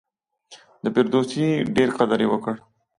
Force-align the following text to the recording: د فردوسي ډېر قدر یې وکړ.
د 0.83 0.85
فردوسي 0.93 1.47
ډېر 1.75 1.89
قدر 1.97 2.19
یې 2.23 2.27
وکړ. 2.29 2.55